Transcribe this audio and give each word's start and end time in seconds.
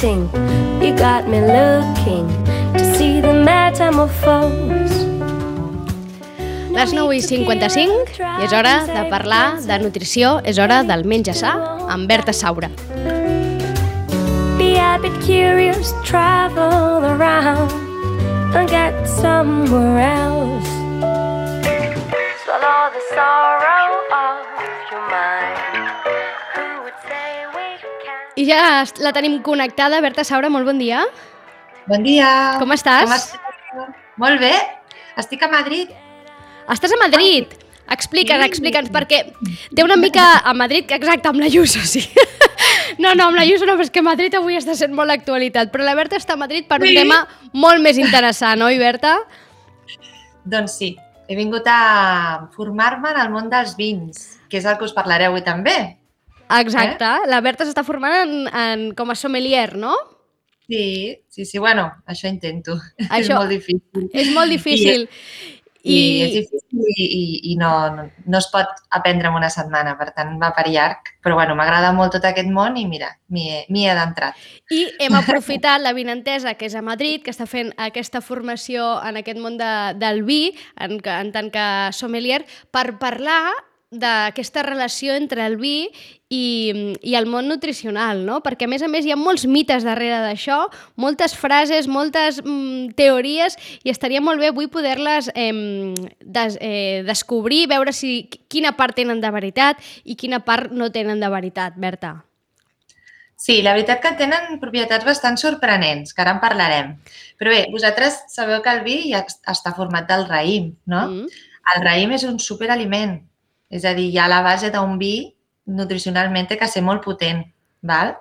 waiting, 0.00 0.28
you 0.80 0.96
got 0.96 1.28
me 1.28 1.40
looking 1.40 2.26
to 2.72 2.96
see 2.96 3.20
the 3.20 3.32
metamorphose. 3.32 5.06
Les 6.72 6.92
9 6.92 7.16
i 7.16 7.20
55 7.20 8.20
i 8.20 8.44
és 8.44 8.52
hora 8.52 8.86
de 8.86 9.04
parlar 9.10 9.60
de 9.60 9.78
nutrició, 9.82 10.38
és 10.44 10.58
hora 10.58 10.82
del 10.88 11.04
menja 11.04 11.34
sa 11.34 11.52
amb 11.88 12.08
Berta 12.08 12.32
Saura. 12.32 12.70
Be 14.56 14.78
a 14.78 14.98
bit 15.02 15.16
curious, 15.20 15.92
travel 16.04 17.04
around 17.04 17.72
and 18.54 18.68
get 18.70 18.94
somewhere 19.06 20.00
else. 20.00 20.68
Swallow 22.44 22.90
the 22.94 23.02
sorrow 23.14 23.59
I 28.40 28.46
ja 28.48 28.60
la 29.04 29.12
tenim 29.16 29.40
connectada. 29.44 30.00
Berta 30.00 30.24
Saura, 30.24 30.48
molt 30.52 30.68
bon 30.68 30.78
dia. 30.80 31.04
Bon 31.90 32.04
dia. 32.06 32.30
Com 32.60 32.72
estàs? 32.72 33.04
Com 33.08 33.16
estàs? 33.16 33.96
Molt 34.20 34.40
bé. 34.40 34.54
Estic 35.20 35.42
a 35.44 35.50
Madrid. 35.52 35.90
Estàs 36.70 36.94
a 36.94 37.00
Madrid. 37.00 37.50
Explica'ns, 37.90 38.44
explica'ns, 38.46 38.90
perquè 38.94 39.24
té 39.74 39.82
una 39.82 39.96
mica 39.98 40.22
a 40.46 40.52
Madrid, 40.54 40.86
exacte, 40.94 41.26
amb 41.26 41.40
la 41.42 41.48
Ayuso, 41.50 41.82
sí. 41.82 42.04
No, 43.02 43.14
no, 43.16 43.24
amb 43.30 43.38
la 43.38 43.42
Ayuso 43.42 43.66
no, 43.66 43.74
però 43.78 43.86
és 43.86 43.90
que 43.90 44.02
Madrid 44.04 44.34
avui 44.38 44.54
està 44.58 44.74
sent 44.78 44.92
molt 44.94 45.10
actualitat, 45.10 45.70
però 45.72 45.82
la 45.86 45.94
Berta 45.98 46.18
està 46.20 46.34
a 46.36 46.38
Madrid 46.38 46.66
per 46.68 46.78
un 46.82 46.86
Sí. 46.90 46.94
tema 46.94 47.20
molt 47.52 47.82
més 47.82 47.98
interessant, 47.98 48.62
oi, 48.62 48.78
Berta? 48.78 49.16
Doncs 50.44 50.76
sí, 50.78 50.90
he 51.26 51.36
vingut 51.38 51.66
a 51.70 52.46
formar-me 52.54 53.10
en 53.14 53.20
el 53.24 53.30
món 53.32 53.48
dels 53.50 53.74
vins, 53.78 54.38
que 54.50 54.58
és 54.60 54.66
el 54.66 54.76
que 54.78 54.86
us 54.86 54.94
parlaré 54.94 55.26
avui 55.30 55.42
també. 55.46 55.96
Exacte, 56.58 57.10
la 57.30 57.40
Berta 57.44 57.66
s'està 57.68 57.84
formant 57.86 58.16
en, 58.24 58.34
en, 58.48 58.88
com 58.98 59.12
a 59.12 59.18
sommelier, 59.18 59.76
no? 59.78 59.94
Sí, 60.70 61.18
sí, 61.28 61.44
sí, 61.44 61.58
bueno, 61.58 61.88
això 62.06 62.28
intento. 62.30 62.76
és 62.98 63.10
Això- 63.10 63.40
molt 63.40 63.50
difícil. 63.50 64.10
És 64.12 64.34
molt 64.34 64.50
difícil. 64.50 65.08
I, 65.80 65.94
I 65.96 66.22
és 66.22 66.32
difícil 66.34 66.60
i, 66.86 67.04
i, 67.04 67.52
i 67.52 67.56
no, 67.56 67.70
no, 67.94 68.04
no 68.26 68.38
es 68.38 68.46
pot 68.52 68.68
aprendre 68.92 69.30
en 69.30 69.38
una 69.38 69.48
setmana, 69.50 69.94
per 69.98 70.10
tant 70.16 70.34
va 70.40 70.50
per 70.56 70.66
llarg. 70.68 71.08
Però 71.24 71.34
bueno, 71.38 71.56
m'agrada 71.58 71.92
molt 71.96 72.14
tot 72.16 72.26
aquest 72.28 72.50
món 72.52 72.76
i 72.76 72.84
mira, 72.88 73.08
m'hi 73.32 73.46
he, 73.48 73.62
he 73.64 73.86
adentrat. 73.90 74.38
I 74.70 74.84
hem 75.06 75.16
aprofitat 75.18 75.82
la 75.82 75.94
vinentesa, 75.96 76.54
que 76.54 76.68
és 76.68 76.76
a 76.76 76.84
Madrid, 76.84 77.24
que 77.24 77.32
està 77.32 77.48
fent 77.50 77.72
aquesta 77.80 78.20
formació 78.20 78.92
en 79.06 79.20
aquest 79.22 79.40
món 79.40 79.58
de, 79.60 79.72
del 80.00 80.22
vi, 80.28 80.52
en, 80.76 81.00
en 81.00 81.32
tant 81.34 81.50
que 81.50 81.66
sommelier, 81.96 82.44
per 82.70 82.98
parlar 83.00 83.42
d'aquesta 83.90 84.62
relació 84.62 85.16
entre 85.18 85.42
el 85.48 85.56
vi 85.58 85.90
i, 86.30 86.94
i 87.02 87.16
el 87.18 87.26
món 87.26 87.48
nutricional, 87.50 88.22
no? 88.24 88.38
Perquè, 88.44 88.68
a 88.68 88.70
més 88.70 88.84
a 88.86 88.88
més, 88.88 89.04
hi 89.04 89.10
ha 89.10 89.18
molts 89.18 89.44
mites 89.50 89.82
darrere 89.84 90.20
d'això, 90.22 90.60
moltes 91.00 91.34
frases, 91.36 91.90
moltes 91.90 92.38
mm, 92.44 92.94
teories, 92.98 93.58
i 93.82 93.90
estaria 93.90 94.22
molt 94.22 94.38
bé 94.40 94.52
avui 94.52 94.70
poder-les 94.70 95.32
eh, 95.34 95.50
des, 96.22 96.56
eh, 96.62 97.02
descobrir, 97.06 97.66
veure 97.70 97.92
si 97.92 98.30
quina 98.48 98.76
part 98.78 98.94
tenen 98.96 99.20
de 99.20 99.30
veritat 99.34 99.82
i 100.04 100.14
quina 100.14 100.44
part 100.46 100.70
no 100.70 100.92
tenen 100.94 101.20
de 101.20 101.30
veritat, 101.34 101.74
Berta. 101.76 102.20
Sí, 103.40 103.62
la 103.64 103.72
veritat 103.72 104.02
que 104.04 104.12
tenen 104.20 104.58
propietats 104.62 105.04
bastant 105.08 105.38
sorprenents, 105.40 106.12
que 106.14 106.22
ara 106.22 106.36
en 106.36 106.40
parlarem. 106.42 106.94
Però 107.40 107.50
bé, 107.50 107.64
vosaltres 107.72 108.20
sabeu 108.30 108.60
que 108.62 108.70
el 108.70 108.84
vi 108.84 108.98
ja 109.08 109.24
està 109.48 109.72
format 109.74 110.06
del 110.06 110.26
raïm, 110.28 110.74
no? 110.86 111.06
Mm. 111.08 111.44
El 111.74 111.82
raïm 111.82 112.12
és 112.14 112.26
un 112.28 112.38
superaliment, 112.38 113.16
és 113.72 113.86
a 113.88 113.96
dir, 113.96 114.10
hi 114.12 114.18
ha 114.20 114.28
la 114.28 114.42
base 114.44 114.70
d'un 114.70 114.98
vi 115.00 115.32
nutricionalment 115.66 116.48
té 116.48 116.58
que 116.58 116.68
ser 116.68 116.82
molt 116.82 117.02
potent, 117.04 117.44
val? 117.82 118.16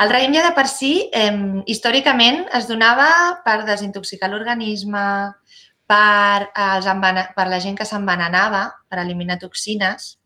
El 0.00 0.10
raïm 0.10 0.34
ja 0.34 0.42
de 0.46 0.52
per 0.56 0.66
si, 0.68 1.10
eh, 1.12 1.62
històricament, 1.66 2.44
es 2.56 2.66
donava 2.68 3.40
per 3.44 3.64
desintoxicar 3.64 4.30
l'organisme, 4.30 5.34
per, 5.86 6.50
eh, 6.56 6.76
els 6.76 6.86
per 7.36 7.48
la 7.48 7.60
gent 7.60 7.76
que 7.76 7.84
s'envenenava, 7.84 8.72
per 8.88 8.98
eliminar 8.98 9.38
toxines. 9.38 10.18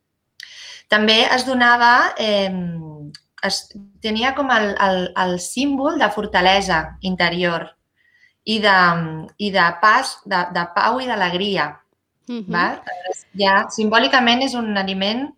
També 0.88 1.26
es 1.34 1.44
donava, 1.44 2.14
eh, 2.16 2.52
es, 3.42 3.74
tenia 4.00 4.34
com 4.34 4.50
el, 4.50 4.74
el, 4.80 5.12
el 5.16 5.38
símbol 5.40 5.98
de 5.98 6.08
fortalesa 6.10 6.98
interior 7.02 7.68
i 8.44 8.58
de, 8.58 8.78
i 9.38 9.50
de 9.50 9.66
pas, 9.82 10.16
de, 10.24 10.46
de 10.54 10.64
pau 10.74 11.00
i 11.00 11.06
d'alegria. 11.06 11.80
Mm 12.28 12.38
-hmm. 12.38 12.52
Val? 12.52 12.80
Ja, 13.34 13.66
simbòlicament 13.70 14.42
és 14.42 14.54
un 14.54 14.76
aliment 14.76 15.28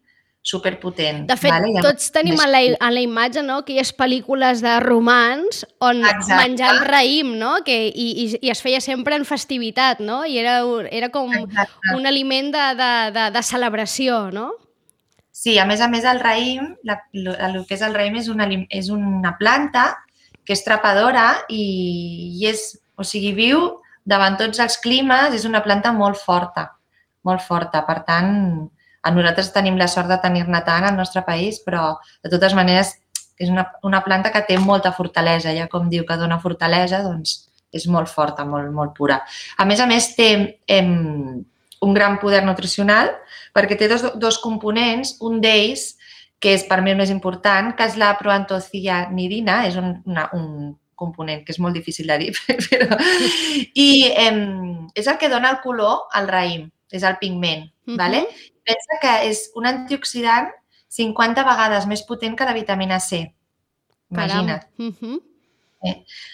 superpotent. 0.43 1.27
De 1.28 1.37
fet, 1.37 1.53
vale? 1.53 1.83
tots 1.84 2.09
tenim 2.15 2.39
a 2.41 2.47
la, 2.49 2.62
a 2.81 2.89
la 2.93 3.03
imatge 3.05 3.43
no? 3.45 3.59
aquelles 3.61 3.93
pel·lícules 3.97 4.62
de 4.65 4.78
romans 4.81 5.65
on 5.84 6.01
Exacte. 6.01 6.39
menjant 6.39 6.81
raïm, 6.89 7.34
no? 7.41 7.59
Que, 7.67 7.77
i, 7.89 8.09
i, 8.25 8.27
i 8.41 8.53
es 8.53 8.62
feia 8.65 8.81
sempre 8.81 9.19
en 9.21 9.27
festivitat, 9.29 10.00
no? 10.00 10.23
I 10.25 10.41
era, 10.41 10.62
era 10.89 11.11
com 11.12 11.33
Exacte. 11.37 11.95
un 11.97 12.09
aliment 12.09 12.50
de, 12.56 12.67
de, 12.81 12.91
de, 13.17 13.29
de 13.37 13.45
celebració, 13.45 14.31
no? 14.33 14.49
Sí, 15.31 15.59
a 15.61 15.67
més 15.69 15.81
a 15.81 15.89
més 15.89 16.05
el 16.09 16.21
raïm, 16.21 16.73
la, 16.89 16.99
lo, 17.12 17.37
el 17.37 17.61
que 17.69 17.77
és 17.77 17.84
el 17.84 17.95
raïm 17.97 18.17
és 18.21 18.33
una, 18.33 18.49
és 18.69 18.91
una 18.93 19.37
planta 19.39 19.93
que 20.45 20.56
és 20.56 20.65
trepadora 20.65 21.45
i, 21.53 21.62
i 22.41 22.49
és, 22.49 22.73
o 22.97 23.05
sigui, 23.06 23.31
viu 23.37 23.62
davant 24.09 24.41
tots 24.41 24.61
els 24.61 24.81
climes, 24.83 25.37
és 25.37 25.45
una 25.49 25.62
planta 25.62 25.93
molt 25.97 26.19
forta, 26.19 26.71
molt 27.29 27.45
forta. 27.45 27.84
Per 27.87 28.00
tant, 28.09 28.33
nosaltres 29.09 29.53
tenim 29.55 29.78
la 29.81 29.88
sort 29.88 30.11
de 30.11 30.19
tenir-ne 30.21 30.61
tant 30.66 30.84
al 30.84 30.97
nostre 30.97 31.22
país, 31.25 31.61
però 31.65 31.94
de 32.22 32.33
totes 32.33 32.55
maneres 32.56 32.94
és 33.41 33.49
una, 33.49 33.65
una 33.87 34.03
planta 34.05 34.33
que 34.33 34.43
té 34.44 34.59
molta 34.61 34.93
fortalesa, 34.93 35.55
ja 35.56 35.69
com 35.72 35.88
diu 35.88 36.05
que 36.05 36.19
dona 36.21 36.41
fortalesa, 36.43 37.00
doncs 37.06 37.38
és 37.72 37.87
molt 37.88 38.11
forta, 38.11 38.44
molt, 38.44 38.69
molt 38.75 38.93
pura. 38.99 39.21
A 39.56 39.65
més 39.65 39.81
a 39.81 39.87
més, 39.88 40.11
té 40.16 40.59
em, 40.69 41.41
un 41.81 41.94
gran 41.97 42.19
poder 42.21 42.43
nutricional 42.44 43.15
perquè 43.56 43.78
té 43.78 43.88
dos, 43.88 44.05
dos 44.21 44.38
components, 44.43 45.17
un 45.25 45.41
d'ells, 45.41 45.94
que 46.41 46.53
és 46.56 46.65
per 46.69 46.81
mi 46.82 46.93
el 46.93 47.00
més 47.00 47.12
important, 47.12 47.72
que 47.77 47.87
és 47.88 47.97
la 48.00 48.15
proantocianidina, 48.19 49.62
és 49.69 49.77
un, 49.81 49.94
una, 50.09 50.28
un 50.37 50.75
component 51.00 51.44
que 51.44 51.55
és 51.55 51.61
molt 51.61 51.77
difícil 51.77 52.09
de 52.12 52.19
dir, 52.21 52.31
però... 52.69 53.00
I 53.72 53.91
em, 54.27 54.44
és 54.93 55.09
el 55.09 55.17
que 55.21 55.32
dona 55.32 55.55
el 55.55 55.61
color 55.65 56.11
al 56.12 56.28
raïm, 56.28 56.69
és 56.93 57.05
el 57.06 57.17
pigment, 57.21 57.71
Mhm. 57.91 57.97
¿vale? 57.97 58.28
Pensa 58.70 59.00
que 59.03 59.16
és 59.31 59.48
un 59.58 59.66
antioxidant 59.70 60.50
50 60.91 61.47
vegades 61.47 61.86
més 61.91 62.03
potent 62.06 62.36
que 62.38 62.47
la 62.47 62.56
vitamina 62.56 63.00
C. 63.00 63.26
Imagina't. 64.10 64.66
Uh 64.78 64.92
-huh. 64.92 65.19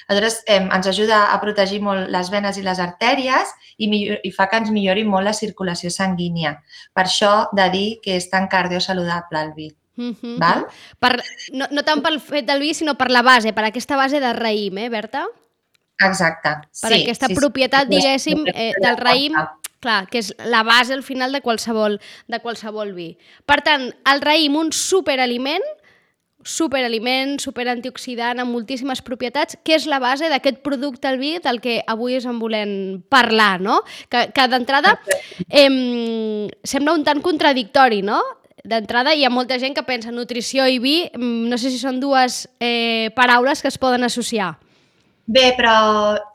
Aleshores, 0.08 0.42
eh, 0.46 0.56
ens 0.58 0.86
ajuda 0.86 1.32
a 1.32 1.40
protegir 1.40 1.80
molt 1.80 2.10
les 2.10 2.30
venes 2.30 2.58
i 2.58 2.62
les 2.66 2.78
artèries 2.82 3.52
i, 3.76 3.88
millor, 3.88 4.18
i 4.24 4.32
fa 4.34 4.48
que 4.50 4.58
ens 4.58 4.72
millori 4.74 5.04
molt 5.04 5.24
la 5.24 5.34
circulació 5.36 5.90
sanguínia. 5.90 6.56
Per 6.92 7.04
això 7.04 7.48
de 7.52 7.70
dir 7.70 7.88
que 8.02 8.16
és 8.16 8.28
tan 8.30 8.48
cardiosaludable 8.48 9.42
el 9.42 9.52
vi. 9.54 9.68
Uh 9.96 10.12
-huh. 10.12 10.38
Val? 10.38 10.66
Per, 10.98 11.22
no, 11.52 11.66
no 11.70 11.82
tant 11.82 12.02
pel 12.02 12.20
fet 12.20 12.46
del 12.46 12.60
vi, 12.60 12.74
sinó 12.74 12.96
per 12.96 13.10
la 13.10 13.22
base, 13.22 13.52
per 13.52 13.64
aquesta 13.64 13.96
base 13.96 14.20
de 14.20 14.32
raïm, 14.32 14.78
eh, 14.78 14.88
Berta? 14.88 15.26
Exacte. 15.98 16.50
Per 16.82 16.92
sí, 16.92 17.02
aquesta 17.02 17.26
sí, 17.26 17.34
sí. 17.34 17.40
propietat, 17.40 17.88
diguéssim, 17.88 18.44
Sí, 18.44 18.52
eh, 18.54 18.72
sí, 18.74 18.82
del 18.82 18.96
raïm. 18.96 19.32
Clar, 19.80 20.06
que 20.10 20.20
és 20.22 20.32
la 20.44 20.62
base 20.66 20.94
al 20.94 21.04
final 21.06 21.32
de 21.32 21.42
qualsevol, 21.44 22.00
de 22.28 22.40
qualsevol 22.40 22.94
vi. 22.96 23.14
Per 23.46 23.60
tant, 23.66 23.90
el 24.12 24.22
raïm, 24.24 24.56
un 24.58 24.72
superaliment, 24.74 25.64
superaliment, 26.46 27.36
superantioxidant, 27.42 28.40
amb 28.40 28.54
moltíssimes 28.54 29.02
propietats, 29.02 29.58
que 29.66 29.74
és 29.76 29.86
la 29.90 29.98
base 30.02 30.30
d'aquest 30.30 30.62
producte 30.64 31.10
al 31.10 31.18
vi 31.18 31.36
del 31.42 31.60
que 31.60 31.80
avui 31.90 32.16
us 32.16 32.26
en 32.28 32.38
volem 32.38 32.72
parlar, 33.10 33.60
no? 33.60 33.80
Que, 34.08 34.28
que 34.32 34.46
d'entrada 34.52 34.94
em, 35.48 36.46
sembla 36.62 36.94
un 36.94 37.04
tant 37.04 37.22
contradictori, 37.24 38.02
no? 38.06 38.20
D'entrada 38.66 39.14
hi 39.14 39.26
ha 39.26 39.30
molta 39.30 39.58
gent 39.62 39.74
que 39.74 39.86
pensa 39.86 40.14
nutrició 40.14 40.66
i 40.66 40.78
vi, 40.82 40.96
mm, 41.12 41.50
no 41.50 41.58
sé 41.58 41.70
si 41.70 41.82
són 41.82 42.00
dues 42.02 42.46
eh, 42.60 43.10
paraules 43.18 43.62
que 43.62 43.70
es 43.70 43.78
poden 43.78 44.06
associar. 44.06 44.56
Bé, 45.26 45.48
però 45.58 45.76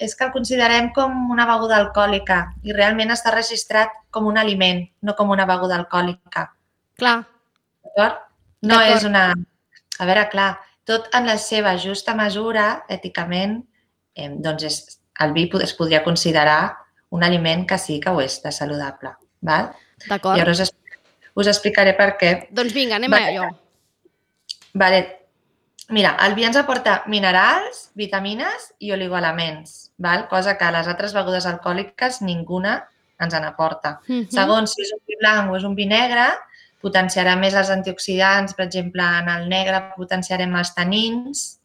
és 0.04 0.16
que 0.20 0.26
el 0.28 0.34
considerem 0.36 0.90
com 0.96 1.32
una 1.32 1.46
beguda 1.48 1.78
alcohòlica 1.80 2.42
i 2.68 2.74
realment 2.76 3.14
està 3.16 3.32
registrat 3.32 3.94
com 4.12 4.28
un 4.28 4.40
aliment, 4.42 4.84
no 5.02 5.16
com 5.16 5.32
una 5.32 5.46
beguda 5.48 5.78
alcohòlica. 5.80 6.50
Clar, 7.00 7.22
D'acord? 7.92 8.28
No 8.68 8.80
és 8.82 9.06
una... 9.08 9.32
A 10.02 10.08
veure, 10.08 10.26
clar, 10.32 10.50
tot 10.88 11.10
en 11.18 11.28
la 11.30 11.38
seva 11.42 11.76
justa 11.78 12.16
mesura, 12.18 12.84
èticament, 12.90 13.60
eh, 14.18 14.30
doncs 14.42 14.66
és, 14.66 14.78
el 15.22 15.34
vi 15.36 15.48
es 15.62 15.74
podria 15.78 16.04
considerar 16.04 16.76
un 17.14 17.24
aliment 17.24 17.68
que 17.68 17.78
sí 17.78 18.00
que 18.02 18.10
ho 18.10 18.22
és, 18.22 18.40
de 18.42 18.52
saludable. 18.56 19.14
Val? 19.42 19.72
d'acord. 20.08 20.40
Ara 20.42 20.54
us, 20.56 20.72
us 21.38 21.50
explicaré 21.52 21.94
per 21.98 22.16
què. 22.18 22.32
Doncs 22.50 22.74
vinga, 22.74 22.98
anem 22.98 23.12
Vale. 23.12 23.26
a 23.26 23.34
allò. 23.34 23.50
Vale. 24.74 25.02
Mira, 25.92 26.16
el 26.26 26.36
vi 26.38 26.46
ens 26.48 26.56
aporta 26.56 27.02
minerals, 27.12 27.90
vitamines 28.00 28.70
i 28.80 28.94
oligoelements, 28.96 29.92
val? 30.00 30.28
cosa 30.32 30.56
que 30.58 30.64
a 30.64 30.72
les 30.72 30.88
altres 30.88 31.14
begudes 31.14 31.46
alcohòliques 31.50 32.22
ninguna 32.24 32.78
ens 33.20 33.34
n'aporta. 33.34 34.00
Uh 34.08 34.16
-huh. 34.16 34.30
Segons 34.32 34.72
si 34.72 34.82
és 34.82 34.94
un 34.94 35.02
vi 35.06 35.18
blanc 35.20 35.52
o 35.52 35.58
és 35.58 35.64
un 35.64 35.76
vi 35.76 35.86
negre, 35.86 36.28
potenciarà 36.82 37.36
més 37.38 37.54
els 37.54 37.70
antioxidants, 37.70 38.54
per 38.54 38.66
exemple, 38.66 39.04
en 39.04 39.30
el 39.30 39.50
negre 39.50 39.94
potenciarem 39.98 40.56
els 40.56 40.74
tanins, 40.74 41.60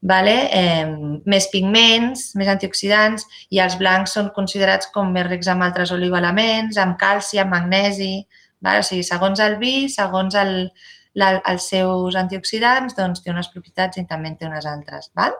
vale? 0.00 0.48
eh, 0.52 0.86
més 1.24 1.48
pigments, 1.48 2.34
més 2.34 2.48
antioxidants, 2.48 3.26
i 3.50 3.58
els 3.58 3.76
blancs 3.78 4.12
són 4.12 4.30
considerats 4.30 4.90
com 4.94 5.12
més 5.12 5.26
rics 5.26 5.48
amb 5.48 5.62
altres 5.62 5.92
oligoelements, 5.92 6.76
amb 6.76 6.96
calci, 6.96 7.38
amb 7.38 7.50
magnesi, 7.50 8.26
vale? 8.60 8.78
o 8.78 8.82
sigui, 8.82 9.02
segons 9.02 9.40
el 9.40 9.56
vi, 9.56 9.88
segons 9.88 10.34
el, 10.34 10.70
la, 11.18 11.36
els 11.50 11.68
seus 11.72 12.16
antioxidants, 12.18 12.96
doncs 12.96 13.22
té 13.24 13.32
unes 13.32 13.48
propietats 13.52 14.00
i 14.00 14.06
també 14.08 14.32
en 14.32 14.40
té 14.40 14.48
unes 14.48 14.66
altres. 14.68 15.10
Val? 15.16 15.36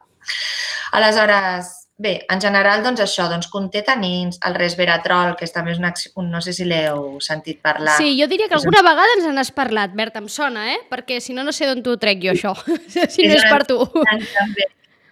Aleshores, 0.97 1.73
bé, 1.99 2.15
en 2.33 2.41
general, 2.41 2.83
doncs 2.85 3.03
això, 3.05 3.27
doncs 3.31 3.49
conté 3.53 3.83
tanins, 3.87 4.39
el 4.47 4.57
resveratrol, 4.57 5.35
que 5.37 5.47
és 5.49 5.53
també 5.55 5.75
és 5.75 5.81
una, 5.83 5.93
un, 6.17 6.31
no 6.33 6.41
sé 6.45 6.55
si 6.57 6.67
l'heu 6.69 7.19
sentit 7.25 7.61
parlar. 7.65 7.97
Sí, 8.01 8.15
jo 8.21 8.29
diria 8.31 8.49
que 8.49 8.57
alguna 8.59 8.85
vegada 8.87 9.19
ens 9.19 9.29
n'has 9.35 9.53
parlat, 9.57 9.97
Berta, 9.97 10.23
em 10.23 10.31
sona, 10.33 10.69
eh? 10.75 10.79
Perquè 10.91 11.21
si 11.25 11.37
no, 11.37 11.45
no 11.47 11.55
sé 11.57 11.69
d'on 11.69 11.83
t'ho 11.85 11.97
trec 12.01 12.23
jo, 12.25 12.37
això, 12.37 12.55
si 13.15 13.29
no 13.29 13.37
és 13.37 13.45
per 13.51 13.65
tu. 13.69 13.81
També, 13.97 14.71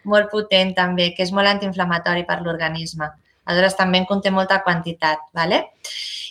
molt 0.09 0.31
potent, 0.33 0.75
també, 0.77 1.11
que 1.17 1.25
és 1.27 1.33
molt 1.35 1.51
antiinflamatori 1.51 2.27
per 2.29 2.41
l'organisme. 2.45 3.11
Aleshores, 3.45 3.77
també 3.77 4.01
en 4.01 4.09
conté 4.09 4.33
molta 4.33 4.63
quantitat, 4.65 5.21
¿vale? 5.37 5.61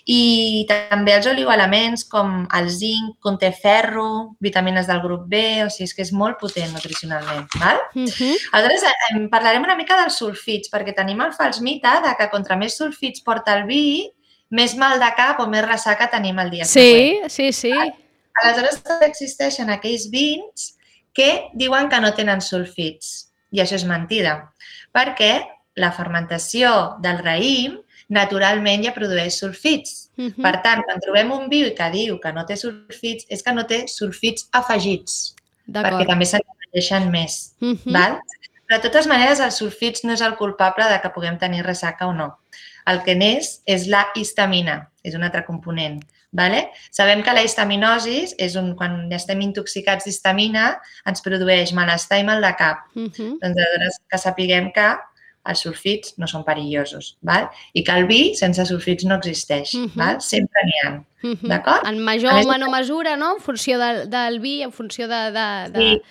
I 0.04 0.66
també 0.68 1.14
els 1.16 1.28
oligoelements 1.32 2.04
com 2.12 2.42
el 2.58 2.68
zinc, 2.74 3.16
conté 3.24 3.54
ferro, 3.56 4.36
vitamines 4.44 4.90
del 4.90 5.00
grup 5.04 5.30
B, 5.32 5.64
o 5.64 5.70
sigui, 5.72 5.88
és 5.88 5.96
que 5.96 6.04
és 6.04 6.12
molt 6.12 6.42
potent 6.42 6.74
nutricionalment. 6.76 7.48
Val? 7.62 7.80
Uh 7.96 8.10
-huh. 8.10 8.36
Aleshores, 8.52 8.84
eh, 8.84 9.28
parlarem 9.32 9.64
una 9.64 9.76
mica 9.76 9.96
dels 10.02 10.18
sulfits, 10.18 10.70
perquè 10.70 10.94
tenim 10.96 11.22
el 11.22 11.34
fals 11.34 11.62
mite 11.62 11.88
de 12.04 12.16
que 12.18 12.30
contra 12.30 12.58
més 12.58 12.76
sulfits 12.76 13.22
porta 13.22 13.56
el 13.58 13.64
vi, 13.66 14.12
més 14.50 14.76
mal 14.76 15.00
de 15.00 15.10
cap 15.16 15.40
o 15.40 15.48
més 15.48 15.66
ressaca 15.66 16.10
tenim 16.10 16.38
el 16.40 16.50
dia 16.50 16.66
Sí, 16.66 17.22
sí, 17.28 17.52
sí. 17.52 17.72
Aleshores, 18.44 18.82
també 18.84 19.06
existeixen 19.06 19.70
aquells 19.70 20.10
vins 20.10 20.76
que 21.14 21.50
diuen 21.54 21.90
que 21.90 22.00
no 22.02 22.14
tenen 22.14 22.42
sulfits. 22.42 23.30
I 23.54 23.62
això 23.62 23.76
és 23.76 23.86
mentida, 23.86 24.52
perquè 24.92 25.53
la 25.76 25.92
fermentació 25.92 26.98
del 27.02 27.20
raïm 27.24 27.80
naturalment 28.14 28.84
ja 28.86 28.94
produeix 28.94 29.40
sulfits. 29.40 30.10
Uh 30.18 30.30
-huh. 30.30 30.42
Per 30.42 30.62
tant, 30.62 30.84
quan 30.84 31.00
trobem 31.00 31.32
un 31.32 31.50
vi 31.50 31.74
que 31.74 31.90
diu 31.92 32.20
que 32.20 32.34
no 32.34 32.46
té 32.46 32.56
sulfits, 32.56 33.26
és 33.30 33.42
que 33.44 33.54
no 33.54 33.66
té 33.66 33.88
sulfits 33.88 34.48
afegits, 34.52 35.36
perquè 35.68 36.06
també 36.08 36.26
se 36.26 36.38
n'afegeixen 36.38 37.10
més. 37.10 37.56
Uh 37.60 37.74
-huh. 37.74 37.94
Val? 37.94 38.20
Però 38.68 38.82
de 38.82 38.90
totes 38.90 39.08
maneres, 39.08 39.40
els 39.40 39.56
sulfits 39.56 40.04
no 40.04 40.14
és 40.14 40.22
el 40.22 40.36
culpable 40.36 40.86
de 40.90 41.02
que 41.02 41.10
puguem 41.10 41.38
tenir 41.38 41.64
ressaca 41.64 42.08
o 42.08 42.14
no. 42.14 42.40
El 42.86 43.04
que 43.04 43.16
n'és 43.16 43.62
és 43.66 43.88
la 43.88 44.08
histamina, 44.16 44.92
és 45.04 45.16
un 45.16 45.24
altre 45.24 45.46
component. 45.46 46.04
Vale? 46.32 46.72
Sabem 46.90 47.22
que 47.22 47.34
la 47.34 47.44
histaminosi 47.44 48.34
és 48.40 48.56
un, 48.56 48.76
quan 48.76 49.12
estem 49.12 49.40
intoxicats 49.42 50.06
d'histamina, 50.06 50.82
ens 51.06 51.22
produeix 51.22 51.72
malestar 51.74 52.20
i 52.20 52.24
mal 52.24 52.42
de 52.42 52.56
cap. 52.56 52.78
Uh 52.96 53.04
-huh. 53.04 53.38
Doncs 53.42 53.58
aleshores 53.58 54.00
que 54.10 54.18
sapiguem 54.18 54.72
que 54.72 54.98
els 55.50 55.64
sulfits 55.66 56.14
no 56.18 56.28
són 56.30 56.46
perillosos, 56.48 57.18
val? 57.22 57.50
i 57.74 57.84
que 57.84 57.96
el 58.00 58.08
vi 58.08 58.22
sense 58.40 58.66
sulfits 58.70 59.04
no 59.06 59.18
existeix. 59.20 59.74
Mhm. 59.76 59.96
val? 60.00 60.22
Sempre 60.22 60.62
n'hi 60.66 60.84
ha. 60.84 60.92
Uh 61.24 61.32
-huh. 61.32 61.48
D'acord? 61.48 61.88
En 61.88 62.00
major 62.00 62.34
o 62.34 62.48
menor 62.50 62.70
mesura, 62.70 63.16
no? 63.16 63.36
En 63.36 63.42
funció 63.42 63.80
del, 63.80 64.10
del 64.10 64.40
vi, 64.40 64.62
en 64.62 64.72
funció 64.72 65.08
de, 65.08 65.32
de, 65.32 65.70
de, 65.72 65.80
Sí. 65.80 66.02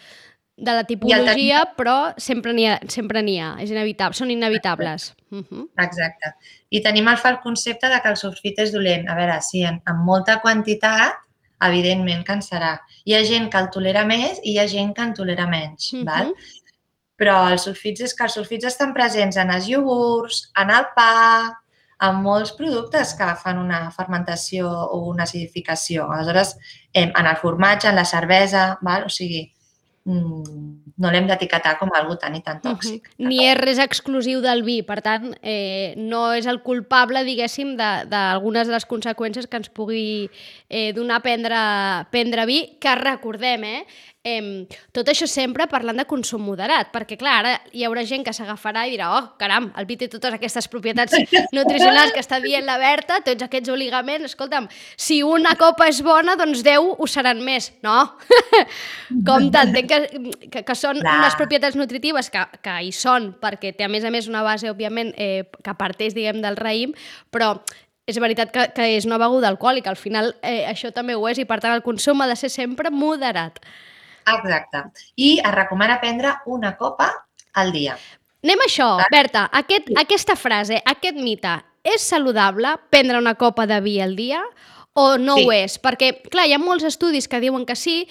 de 0.57 0.73
la 0.73 0.85
tipologia, 0.85 1.73
però 1.77 2.15
sempre 2.17 2.53
n'hi 2.53 2.67
ha, 2.67 2.79
sempre 2.89 3.23
n'hi 3.23 3.39
ha, 3.41 3.57
és 3.59 3.71
inevitable, 3.71 4.15
són 4.15 4.31
inevitables. 4.31 5.15
Uh 5.31 5.43
-huh. 5.43 5.69
Exacte. 5.79 6.35
I 6.71 6.81
tenim 6.81 7.09
el 7.09 7.17
fals 7.17 7.41
concepte 7.43 7.89
de 7.89 8.01
que 8.01 8.09
el 8.09 8.17
sulfit 8.17 8.59
és 8.59 8.73
dolent. 8.73 9.09
A 9.09 9.15
veure, 9.15 9.41
sí, 9.41 9.63
en, 9.63 9.83
en 9.87 9.97
molta 10.05 10.41
quantitat, 10.41 11.15
evidentment 11.61 12.25
que 12.25 12.33
en 12.33 12.43
serà. 12.43 12.81
Hi 13.05 13.15
ha 13.15 13.25
gent 13.25 13.51
que 13.51 13.59
el 13.59 13.71
tolera 13.71 14.05
més 14.05 14.41
i 14.43 14.53
hi 14.53 14.59
ha 14.59 14.69
gent 14.69 14.95
que 14.95 15.03
en 15.03 15.15
tolera 15.15 15.47
menys. 15.47 15.93
Mhm. 15.93 16.05
val? 16.05 16.35
Però 17.23 17.39
els 17.53 17.69
sulfits 17.69 18.03
és 18.09 18.15
que 18.19 18.27
els 18.27 18.35
sulfits 18.35 18.67
estan 18.67 18.91
presents 18.97 19.37
en 19.39 19.53
els 19.55 19.69
iogurts, 19.71 20.49
en 20.59 20.73
el 20.75 20.89
pa, 20.97 21.13
en 22.03 22.19
molts 22.25 22.51
productes 22.59 23.13
que 23.15 23.29
fan 23.39 23.61
una 23.63 23.85
fermentació 23.95 24.67
o 24.67 25.05
una 25.13 25.23
acidificació. 25.29 26.09
Aleshores, 26.11 26.57
en 26.99 27.13
el 27.15 27.37
formatge, 27.39 27.89
en 27.93 28.01
la 28.01 28.05
cervesa, 28.09 28.65
val? 28.83 29.07
o 29.07 29.13
sigui, 29.13 29.45
mm, 30.05 30.92
no 31.03 31.11
l'hem 31.11 31.27
d'etiquetar 31.27 31.75
com 31.81 31.91
algo 31.99 32.17
tan 32.21 32.37
i 32.39 32.43
tan 32.47 32.61
tòxic. 32.63 33.03
Uh 33.03 33.13
-huh. 33.19 33.29
Ni 33.29 33.43
és 33.49 33.59
res 33.59 33.79
exclusiu 33.83 34.41
del 34.41 34.63
vi, 34.63 34.83
per 34.83 35.01
tant, 35.03 35.35
eh, 35.43 35.95
no 35.97 36.33
és 36.33 36.47
el 36.47 36.63
culpable, 36.63 37.25
diguéssim, 37.25 37.77
de- 37.77 38.07
d'algunes 38.07 38.67
de, 38.67 38.71
de 38.71 38.77
les 38.77 38.87
conseqüències 38.87 39.49
que 39.49 39.57
ens 39.57 39.69
pugui 39.69 40.31
eh, 40.69 40.93
donar 40.93 41.23
prendre, 41.23 42.07
prendre 42.11 42.47
vi, 42.47 42.77
que 42.81 42.95
recordem, 42.95 43.65
eh, 43.65 43.87
eh, 44.25 44.67
tot 44.93 45.09
això 45.09 45.27
sempre 45.27 45.67
parlant 45.71 45.99
de 45.99 46.05
consum 46.05 46.43
moderat, 46.47 46.93
perquè 46.93 47.17
clar, 47.19 47.39
ara 47.41 47.61
hi 47.73 47.85
haurà 47.85 48.05
gent 48.07 48.25
que 48.25 48.33
s'agafarà 48.33 48.87
i 48.87 48.95
dirà, 48.95 49.11
oh, 49.19 49.33
caram, 49.39 49.73
el 49.77 49.87
vi 49.87 49.97
té 49.97 50.09
totes 50.09 50.33
aquestes 50.37 50.69
propietats 50.69 51.15
nutricionals 51.53 52.13
que 52.13 52.21
està 52.21 52.41
dient 52.43 52.65
la 52.65 52.79
Berta, 52.79 53.21
tots 53.25 53.43
aquests 53.43 53.73
oligaments, 53.73 54.25
escolta'm, 54.25 54.69
si 54.97 55.23
una 55.23 55.55
copa 55.57 55.89
és 55.89 56.03
bona, 56.03 56.37
doncs 56.37 56.63
10 56.63 56.79
ho 56.99 57.07
seran 57.07 57.43
més. 57.45 57.73
No, 57.83 57.97
compte, 59.29 59.59
entenc 59.59 59.89
que, 59.89 60.01
que, 60.51 60.63
que 60.63 60.75
són 60.79 60.92
Clar. 61.01 61.19
unes 61.19 61.35
propietats 61.39 61.77
nutritives 61.77 62.29
que, 62.31 62.43
que 62.63 62.75
hi 62.83 62.93
són, 62.93 63.33
perquè 63.41 63.73
té 63.77 63.85
a 63.85 63.89
més 63.89 64.05
a 64.05 64.11
més 64.11 64.29
una 64.29 64.43
base, 64.43 64.69
òbviament, 64.71 65.15
eh, 65.17 65.45
que 65.65 65.75
parteix, 65.79 66.15
diguem, 66.15 66.43
del 66.43 66.57
raïm, 66.57 66.93
però 67.31 67.55
és 68.07 68.19
veritat 68.19 68.51
que, 68.53 68.67
que 68.75 68.97
és 68.97 69.07
una 69.07 69.19
beguda 69.19 69.49
alcohòlica, 69.49 69.91
al 69.91 69.97
final 69.97 70.35
eh, 70.43 70.65
això 70.69 70.91
també 70.93 71.15
ho 71.15 71.29
és 71.29 71.39
i 71.39 71.45
per 71.47 71.61
tant 71.61 71.73
el 71.75 71.83
consum 71.83 72.21
ha 72.21 72.27
de 72.27 72.37
ser 72.37 72.51
sempre 72.51 72.91
moderat. 72.91 73.61
Exacte. 74.27 74.85
I 75.17 75.39
es 75.41 75.55
recomana 75.55 76.01
prendre 76.01 76.35
una 76.47 76.77
copa 76.77 77.11
al 77.55 77.73
dia. 77.73 77.97
Anem 78.43 78.59
a 78.59 78.67
això, 78.67 78.89
Berta, 79.11 79.49
aquest, 79.55 79.93
aquesta 79.99 80.35
frase, 80.37 80.81
aquest 80.85 81.19
mite, 81.19 81.61
és 81.83 82.03
saludable 82.03 82.77
prendre 82.91 83.19
una 83.19 83.35
copa 83.39 83.67
de 83.67 83.81
vi 83.83 84.01
al 84.01 84.17
dia 84.17 84.43
o 84.95 85.17
no 85.19 85.37
Sí. 85.37 85.47
ho 85.47 85.53
és? 85.53 85.79
Perquè, 85.83 86.23
clar, 86.31 86.47
hi 86.47 86.55
ha 86.55 86.59
molts 86.59 86.85
estudis 86.85 87.29
que 87.29 87.41
diuen 87.41 87.65
que 87.67 87.77
sí, 87.77 88.09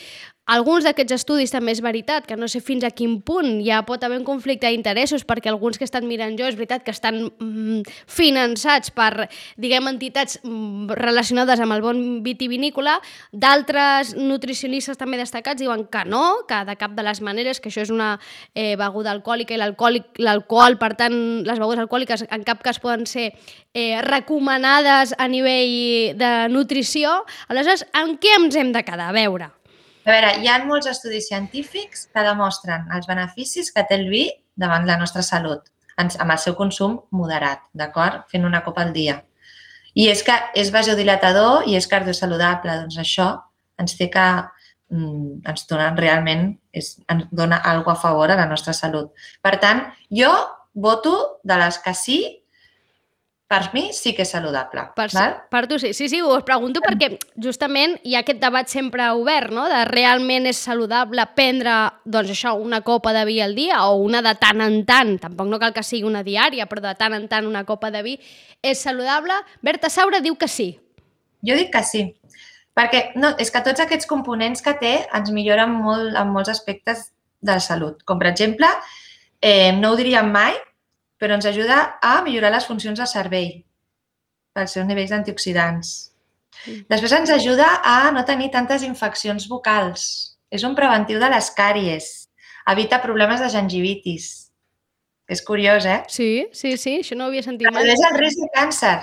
alguns 0.51 0.83
d'aquests 0.83 1.15
estudis 1.15 1.53
també 1.53 1.71
és 1.71 1.81
veritat, 1.83 2.25
que 2.27 2.35
no 2.35 2.49
sé 2.51 2.59
fins 2.63 2.83
a 2.83 2.91
quin 2.91 3.19
punt 3.23 3.61
ja 3.63 3.81
pot 3.87 4.03
haver 4.03 4.17
un 4.19 4.27
conflicte 4.27 4.67
d'interessos, 4.67 5.23
perquè 5.27 5.51
alguns 5.51 5.79
que 5.79 5.87
estan 5.87 6.07
mirant 6.09 6.35
jo 6.39 6.47
és 6.49 6.57
veritat 6.59 6.83
que 6.83 6.91
estan 6.91 7.21
mm, 7.29 7.85
finançats 8.11 8.91
per, 8.95 9.29
diguem, 9.61 9.87
entitats 9.91 10.41
mm, 10.43 10.91
relacionades 10.99 11.61
amb 11.63 11.77
el 11.77 11.85
bon 11.85 12.01
vitivinícola, 12.25 12.97
d'altres 13.31 14.15
nutricionistes 14.19 14.99
també 14.99 15.21
destacats 15.21 15.61
diuen 15.61 15.85
que 15.91 16.03
no, 16.09 16.43
que 16.49 16.59
de 16.67 16.75
cap 16.79 16.97
de 16.97 17.07
les 17.07 17.23
maneres, 17.23 17.63
que 17.63 17.71
això 17.71 17.85
és 17.85 17.93
una 17.93 18.17
eh, 18.53 18.75
beguda 18.79 19.13
alcohòlica 19.15 19.55
i 19.55 19.61
l'alcohol, 19.61 20.77
per 20.81 20.93
tant, 20.99 21.17
les 21.47 21.63
begudes 21.63 21.85
alcohòliques 21.85 22.27
en 22.27 22.43
cap 22.47 22.59
cas 22.65 22.81
poden 22.83 23.07
ser 23.07 23.31
eh, 23.73 24.01
recomanades 24.03 25.15
a 25.17 25.31
nivell 25.31 26.19
de 26.19 26.35
nutrició. 26.51 27.21
Aleshores, 27.47 27.87
en 27.95 28.17
què 28.19 28.35
ens 28.41 28.59
hem 28.59 28.75
de 28.75 28.83
quedar? 28.83 29.11
A 29.11 29.15
veure. 29.15 29.53
A 30.01 30.09
veure, 30.09 30.29
hi 30.41 30.47
ha 30.49 30.55
molts 30.65 30.87
estudis 30.89 31.27
científics 31.29 32.07
que 32.09 32.23
demostren 32.25 32.87
els 32.95 33.05
beneficis 33.09 33.69
que 33.73 33.83
té 33.85 33.99
el 33.99 34.07
vi 34.09 34.23
davant 34.57 34.87
la 34.89 34.95
nostra 34.97 35.21
salut, 35.21 35.67
amb 36.01 36.33
el 36.33 36.39
seu 36.41 36.55
consum 36.57 36.95
moderat, 37.13 37.61
d'acord? 37.77 38.23
Fent 38.31 38.47
una 38.47 38.63
copa 38.65 38.81
al 38.81 38.95
dia. 38.95 39.19
I 39.93 40.07
és 40.09 40.23
que 40.25 40.33
és 40.57 40.71
vasodilatador 40.73 41.67
i 41.69 41.77
és 41.77 41.87
cardiosaludable, 41.91 42.79
doncs 42.81 42.97
això 42.97 43.27
ens 43.77 43.93
té 43.99 44.09
que 44.09 44.25
mm, 44.89 45.43
ens 45.53 45.69
dona 45.69 45.91
realment, 45.99 46.47
és, 46.73 46.95
ens 47.11 47.29
dona 47.29 47.61
alguna 47.61 47.99
a 47.99 48.01
favor 48.01 48.33
a 48.33 48.39
la 48.39 48.49
nostra 48.49 48.73
salut. 48.73 49.13
Per 49.43 49.53
tant, 49.61 49.85
jo 50.09 50.31
voto 50.73 51.13
de 51.43 51.61
les 51.61 51.77
que 51.77 51.93
sí, 51.93 52.19
per 53.51 53.73
mi 53.73 53.89
sí 53.91 54.13
que 54.15 54.23
és 54.23 54.29
saludable. 54.31 54.85
Per, 54.95 55.09
val? 55.11 55.33
per 55.51 55.65
tu 55.67 55.75
sí. 55.81 55.91
Sí, 55.97 56.07
sí, 56.07 56.21
ho 56.23 56.37
pregunto 56.47 56.79
perquè 56.83 57.09
justament 57.35 57.97
hi 58.07 58.15
ha 58.15 58.21
aquest 58.23 58.39
debat 58.39 58.71
sempre 58.71 59.09
obert, 59.11 59.51
no?, 59.51 59.65
de 59.67 59.81
realment 59.89 60.47
és 60.47 60.61
saludable 60.69 61.25
prendre, 61.35 61.73
doncs 62.07 62.31
això, 62.31 62.53
una 62.55 62.79
copa 62.87 63.11
de 63.11 63.25
vi 63.27 63.41
al 63.43 63.57
dia 63.57 63.81
o 63.89 63.97
una 63.99 64.23
de 64.23 64.31
tant 64.39 64.63
en 64.63 64.79
tant, 64.87 65.17
tampoc 65.19 65.51
no 65.51 65.59
cal 65.59 65.75
que 65.75 65.83
sigui 65.83 66.07
una 66.07 66.23
diària, 66.23 66.69
però 66.71 66.85
de 66.85 66.95
tant 66.95 67.17
en 67.17 67.27
tant 67.27 67.49
una 67.49 67.65
copa 67.67 67.91
de 67.91 68.05
vi 68.07 68.15
és 68.63 68.79
saludable? 68.79 69.35
Berta 69.59 69.91
Saura 69.91 70.23
diu 70.23 70.39
que 70.39 70.47
sí. 70.47 70.71
Jo 71.43 71.59
dic 71.59 71.73
que 71.75 71.83
sí, 71.83 72.05
perquè 72.77 73.09
no, 73.19 73.35
és 73.35 73.51
que 73.51 73.65
tots 73.67 73.83
aquests 73.83 74.07
components 74.07 74.63
que 74.63 74.77
té 74.79 74.95
ens 75.11 75.35
milloren 75.35 75.75
molt 75.75 76.15
en 76.15 76.31
molts 76.31 76.55
aspectes 76.55 77.09
de 77.41 77.57
la 77.57 77.59
salut. 77.59 77.99
Com, 78.07 78.21
per 78.21 78.31
exemple, 78.31 78.69
eh, 79.41 79.73
no 79.75 79.91
ho 79.91 79.99
diríem 79.99 80.31
mai, 80.31 80.55
però 81.21 81.37
ens 81.37 81.45
ajuda 81.45 81.99
a 82.01 82.15
millorar 82.25 82.49
les 82.55 82.65
funcions 82.65 82.97
del 82.97 83.09
cervell 83.09 83.51
pels 84.57 84.73
seus 84.73 84.87
nivells 84.89 85.13
d'antioxidants. 85.13 85.91
Mm. 86.65 86.85
Després 86.89 87.13
ens 87.15 87.31
ajuda 87.37 87.67
a 87.85 88.11
no 88.11 88.25
tenir 88.27 88.49
tantes 88.51 88.83
infeccions 88.83 89.45
vocals. 89.49 90.03
És 90.51 90.65
un 90.67 90.73
preventiu 90.75 91.21
de 91.21 91.29
les 91.31 91.47
càries. 91.55 92.07
Evita 92.67 92.99
problemes 93.03 93.39
de 93.39 93.49
gingivitis. 93.53 94.25
És 95.31 95.43
curiós, 95.47 95.85
eh? 95.87 96.01
Sí, 96.11 96.47
sí, 96.57 96.73
sí, 96.75 96.97
això 96.99 97.15
no 97.15 97.27
ho 97.27 97.31
havia 97.31 97.45
sentit 97.45 97.69
mai. 97.69 97.85
Redueix 97.85 98.01
el 98.09 98.17
risc 98.19 98.41
de 98.41 98.49
càncer. 98.57 98.97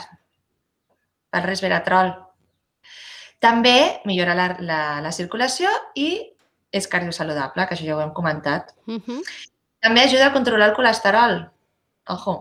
pel 1.28 1.44
resveratrol. 1.44 2.10
També 3.38 4.00
millora 4.08 4.34
la, 4.34 4.46
la, 4.64 4.80
la 5.04 5.10
circulació 5.12 5.68
i 5.94 6.08
és 6.72 6.88
cardiosaludable, 6.88 7.66
que 7.68 7.76
això 7.76 7.84
ja 7.84 7.96
ho 7.96 8.00
hem 8.00 8.14
comentat. 8.16 8.72
Uh 8.86 8.96
-huh. 8.96 9.20
També 9.80 10.02
ajuda 10.02 10.26
a 10.28 10.32
controlar 10.32 10.70
el 10.70 10.74
colesterol. 10.74 11.50
Ojo. 12.08 12.36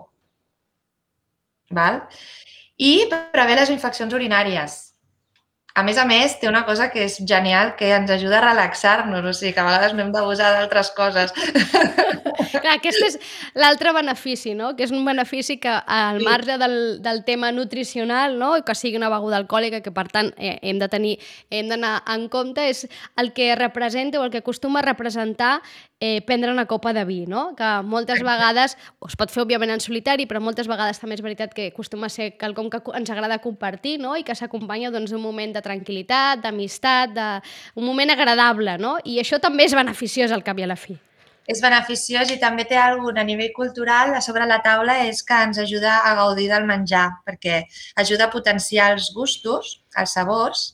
Val? 1.69 2.03
I 2.77 3.07
prevé 3.33 3.57
les 3.59 3.71
infeccions 3.73 4.13
urinàries. 4.13 4.83
A 5.77 5.83
més 5.85 5.99
a 6.01 6.07
més, 6.09 6.39
té 6.41 6.47
una 6.49 6.63
cosa 6.65 6.87
que 6.89 7.03
és 7.05 7.19
genial, 7.29 7.75
que 7.77 7.91
ens 7.93 8.09
ajuda 8.09 8.39
a 8.39 8.45
relaxar-nos, 8.47 9.21
o 9.21 9.33
sigui 9.37 9.51
que 9.53 9.61
a 9.61 9.67
vegades 9.67 9.93
no 9.93 10.01
hem 10.01 10.13
d'abusar 10.15 10.55
d'altres 10.55 10.89
coses. 10.97 11.35
Clar, 12.63 12.77
aquest 12.79 13.03
és 13.05 13.17
l'altre 13.53 13.91
benefici, 13.93 14.55
no? 14.57 14.71
que 14.77 14.87
és 14.87 14.93
un 14.95 15.05
benefici 15.05 15.59
que 15.61 15.69
al 15.69 16.23
marge 16.25 16.57
del, 16.57 16.77
del 17.05 17.21
tema 17.27 17.51
nutricional, 17.53 18.39
no? 18.39 18.55
que 18.65 18.73
sigui 18.73 18.97
una 18.97 19.11
beguda 19.13 19.37
alcohòlica, 19.37 19.83
que 19.85 19.93
per 19.93 20.07
tant 20.09 20.31
eh, 20.37 20.57
hem 20.65 20.81
de 20.81 20.89
tenir, 20.89 21.13
hem 21.53 21.69
d'anar 21.69 21.99
en 22.09 22.25
compte, 22.33 22.65
és 22.71 22.87
el 23.21 23.29
que 23.37 23.53
representa 23.59 24.17
o 24.17 24.25
el 24.25 24.33
que 24.33 24.41
acostuma 24.41 24.81
a 24.81 24.87
representar 24.87 25.59
eh, 25.99 26.21
prendre 26.21 26.51
una 26.51 26.65
copa 26.65 26.93
de 26.93 27.03
vi, 27.05 27.25
no? 27.25 27.55
que 27.55 27.69
moltes 27.83 28.21
vegades, 28.23 28.77
es 29.07 29.15
pot 29.17 29.33
fer 29.33 29.43
òbviament 29.43 29.73
en 29.73 29.81
solitari, 29.81 30.27
però 30.29 30.41
moltes 30.43 30.69
vegades 30.69 31.01
també 31.01 31.17
és 31.17 31.23
veritat 31.25 31.55
que 31.57 31.69
acostuma 31.71 32.07
a 32.07 32.13
ser 32.13 32.33
quelcom 32.37 32.69
que 32.69 32.81
ens 32.97 33.09
agrada 33.09 33.39
compartir 33.41 33.97
no? 34.01 34.15
i 34.17 34.23
que 34.27 34.35
s'acompanya 34.37 34.91
doncs, 34.93 35.11
d'un 35.13 35.23
moment 35.23 35.55
de 35.55 35.63
tranquil·litat, 35.63 36.43
d'amistat, 36.43 37.15
de... 37.17 37.27
un 37.75 37.85
moment 37.85 38.13
agradable, 38.13 38.77
no? 38.77 38.97
i 39.03 39.17
això 39.23 39.41
també 39.41 39.65
és 39.65 39.75
beneficiós 39.77 40.31
al 40.31 40.45
cap 40.45 40.59
i 40.59 40.67
a 40.67 40.71
la 40.73 40.79
fi. 40.79 40.97
és 41.47 41.61
beneficiós 41.63 42.27
i 42.27 42.35
també 42.41 42.65
té 42.67 42.75
alguna 42.75 43.21
a 43.23 43.23
nivell 43.23 43.53
cultural 43.55 44.09
a 44.13 44.19
sobre 44.19 44.43
la 44.45 44.57
taula 44.59 44.97
és 45.07 45.21
que 45.23 45.37
ens 45.45 45.57
ajuda 45.63 45.93
a 46.03 46.11
gaudir 46.17 46.49
del 46.51 46.65
menjar 46.67 47.05
perquè 47.23 47.61
ajuda 47.95 48.27
a 48.27 48.33
potenciar 48.33 48.89
els 48.97 49.07
gustos, 49.15 49.77
els 49.95 50.11
sabors 50.11 50.73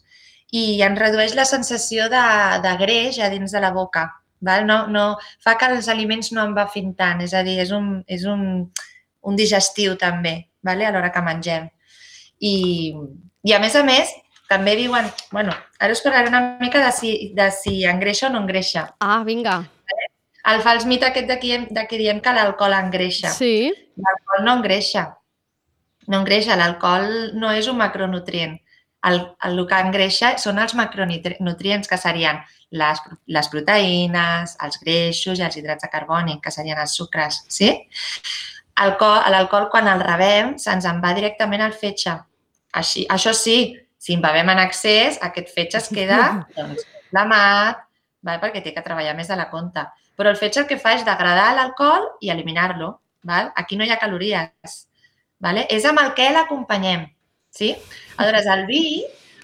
i 0.50 0.82
ens 0.82 0.98
redueix 0.98 1.38
la 1.38 1.46
sensació 1.46 2.10
de, 2.10 2.26
de 2.66 2.74
greix 2.82 3.22
a 3.22 3.30
dins 3.30 3.54
de 3.54 3.62
la 3.62 3.70
boca. 3.70 4.08
Val? 4.44 4.66
No, 4.68 4.84
no, 4.92 5.06
fa 5.44 5.58
que 5.58 5.70
els 5.72 5.88
aliments 5.92 6.34
no 6.36 6.44
embafin 6.44 6.94
tant, 7.00 7.22
és 7.24 7.34
a 7.34 7.44
dir, 7.48 7.60
és 7.64 7.72
un, 7.72 8.02
és 8.08 8.26
un, 8.30 8.68
un 9.24 9.40
digestiu 9.40 9.96
també 10.00 10.42
vale? 10.64 10.86
a 10.86 10.92
l'hora 10.92 11.12
que 11.12 11.22
mengem. 11.22 11.70
I, 12.40 12.56
I 13.44 13.54
a 13.54 13.60
més 13.62 13.76
a 13.76 13.84
més, 13.86 14.12
també 14.50 14.76
diuen, 14.80 15.08
bueno, 15.32 15.54
ara 15.80 15.94
us 15.94 16.02
parlaré 16.04 16.32
una 16.32 16.58
mica 16.62 16.82
de 16.84 16.92
si, 16.96 17.14
de 17.36 17.50
si 17.52 17.84
engreixa 17.90 18.30
o 18.30 18.34
no 18.34 18.42
engreixa. 18.44 18.88
Ah, 19.04 19.22
vinga. 19.28 19.62
El 20.52 20.60
fals 20.64 20.84
mite 20.86 21.08
aquest 21.08 21.30
de 21.30 21.38
que, 21.40 21.60
de 21.72 21.84
que 21.88 22.00
diem 22.00 22.20
que 22.24 22.34
l'alcohol 22.36 22.76
engreixa. 22.76 23.32
Sí. 23.32 23.72
L'alcohol 23.96 24.44
no 24.48 24.58
engreixa. 24.60 25.06
No 26.12 26.20
engreixa. 26.20 26.58
L'alcohol 26.60 27.32
no 27.40 27.54
és 27.56 27.70
un 27.72 27.80
macronutrient. 27.80 28.58
El, 29.10 29.20
el, 29.46 29.60
el 29.60 29.68
que 29.68 29.80
engreixa 29.84 30.34
són 30.40 30.62
els 30.64 30.76
macronutrients, 30.80 31.90
que 31.90 32.00
serien 32.00 32.40
les, 32.74 33.02
les 33.28 33.50
proteïnes, 33.52 34.56
els 34.66 34.80
greixos 34.82 35.40
i 35.40 35.46
els 35.46 35.58
hidrats 35.60 35.86
de 35.86 35.92
carboni, 35.92 36.40
que 36.42 36.54
serien 36.54 36.80
els 36.82 36.96
sucres. 36.98 37.44
Sí? 37.52 37.70
L'alcohol, 38.80 39.70
quan 39.72 39.90
el 39.92 40.02
rebem, 40.02 40.56
se'ns 40.62 40.88
en 40.90 41.02
va 41.04 41.14
directament 41.18 41.62
al 41.62 41.76
fetge. 41.78 42.16
Així, 42.74 43.06
això 43.14 43.36
sí, 43.38 43.58
si 44.02 44.18
en 44.18 44.24
bevem 44.24 44.50
en 44.56 44.64
excés, 44.66 45.20
aquest 45.22 45.54
fetge 45.54 45.80
es 45.80 45.92
queda 45.94 46.20
doncs, 46.58 46.82
inflamat, 47.06 47.86
val? 48.26 48.42
perquè 48.42 48.64
té 48.64 48.74
que 48.74 48.84
treballar 48.86 49.14
més 49.16 49.30
de 49.30 49.38
la 49.40 49.50
compte. 49.52 49.86
Però 50.18 50.30
el 50.30 50.40
fetge 50.40 50.64
el 50.64 50.70
que 50.70 50.80
fa 50.82 50.96
és 50.98 51.06
degradar 51.06 51.54
l'alcohol 51.58 52.10
i 52.22 52.34
eliminar-lo. 52.34 52.92
Aquí 53.56 53.78
no 53.78 53.86
hi 53.86 53.94
ha 53.94 54.02
calories. 54.02 54.74
Vale? 55.44 55.66
És 55.70 55.86
amb 55.86 56.02
el 56.02 56.12
que 56.18 56.30
l'acompanyem. 56.34 57.08
Sí? 57.54 57.76
Aleshores, 58.18 58.50
el 58.50 58.66
vi 58.66 58.84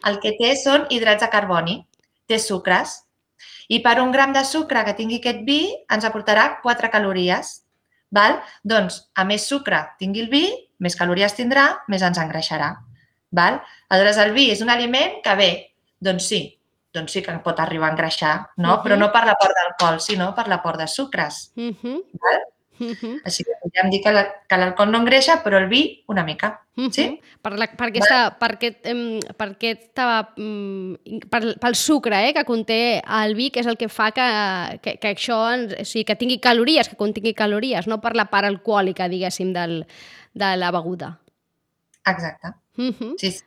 el 0.09 0.19
que 0.23 0.33
té 0.39 0.55
són 0.57 0.87
hidrats 0.89 1.23
de 1.25 1.29
carboni, 1.31 1.77
té 2.29 2.39
sucres, 2.41 3.03
i 3.69 3.81
per 3.85 3.99
un 4.01 4.11
gram 4.11 4.33
de 4.33 4.43
sucre 4.47 4.83
que 4.85 4.95
tingui 4.97 5.19
aquest 5.21 5.43
vi 5.47 5.61
ens 5.93 6.05
aportarà 6.07 6.59
4 6.63 6.89
calories. 6.93 7.59
Val? 8.15 8.39
Doncs, 8.65 9.03
a 9.13 9.25
més 9.29 9.45
sucre 9.45 9.83
tingui 10.01 10.25
el 10.25 10.31
vi, 10.31 10.45
més 10.81 10.95
calories 10.97 11.35
tindrà, 11.37 11.67
més 11.91 12.05
ens 12.05 12.17
engreixarà. 12.21 12.71
Val? 13.35 13.59
Aleshores, 13.89 14.21
el 14.25 14.33
vi 14.33 14.47
és 14.55 14.63
un 14.65 14.73
aliment 14.73 15.19
que 15.25 15.35
bé, 15.37 15.51
doncs 16.01 16.31
sí, 16.31 16.41
doncs 16.95 17.13
sí 17.13 17.21
que 17.21 17.35
pot 17.45 17.59
arribar 17.61 17.91
a 17.91 17.93
engreixar, 17.93 18.35
no? 18.57 18.69
Uh 18.69 18.75
-huh. 18.75 18.83
però 18.83 18.97
no 18.97 19.11
per 19.11 19.25
l'aport 19.25 19.53
d'alcohol, 19.53 19.99
sinó 20.01 20.33
per 20.33 20.47
l'aport 20.47 20.79
de 20.79 20.87
sucres. 20.87 21.51
Uh 21.55 21.75
-huh. 21.83 22.01
Val? 22.23 22.41
Uh 22.79 22.95
-huh. 22.95 23.21
Així 23.25 23.43
que 23.43 23.58
podríem 23.69 23.89
dir 23.93 24.01
que 24.03 24.11
la- 24.11 24.27
que 24.49 24.57
l'alcohol 24.57 24.91
no 24.91 24.99
engreixa, 24.99 25.43
però 25.43 25.57
el 25.57 25.67
vi 25.69 26.03
una 26.07 26.23
mica. 26.23 26.61
Sí? 26.91 27.19
Per, 27.41 27.51
la, 27.59 27.67
per, 27.75 27.87
aquesta, 27.89 28.37
per, 28.39 28.51
aquest, 28.55 28.83
per, 29.37 29.47
aquesta, 29.51 30.05
mm, 30.37 31.19
per, 31.29 31.41
pel 31.59 31.75
sucre 31.75 32.29
eh, 32.29 32.33
que 32.33 32.45
conté 32.45 33.01
el 33.03 33.35
vi, 33.35 33.49
que 33.51 33.59
és 33.59 33.67
el 33.67 33.75
que 33.77 33.89
fa 33.89 34.11
que, 34.15 34.79
que, 34.81 34.97
que 34.97 35.11
això 35.15 35.41
ens, 35.53 35.73
o 35.73 35.83
sigui, 35.85 36.05
que 36.05 36.15
tingui 36.15 36.39
calories, 36.39 36.87
que 36.89 36.95
contingui 36.95 37.33
calories, 37.33 37.87
no 37.87 37.99
per 38.01 38.15
la 38.15 38.29
part 38.31 38.47
alcohòlica, 38.47 39.09
diguéssim, 39.11 39.51
del, 39.53 39.85
de 40.33 40.55
la 40.57 40.71
beguda. 40.71 41.19
Exacte. 42.05 42.53
Uh 42.77 42.93
-huh. 42.95 43.13
Sí, 43.17 43.31
sí. 43.31 43.43